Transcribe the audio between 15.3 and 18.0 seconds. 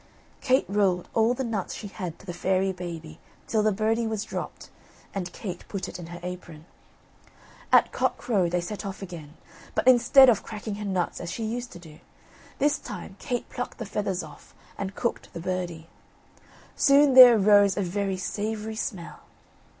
the birdie. Soon there arose a